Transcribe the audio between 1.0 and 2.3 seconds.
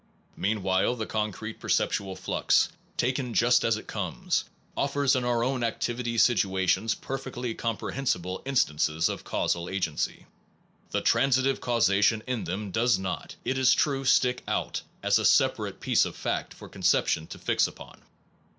concrete perceptual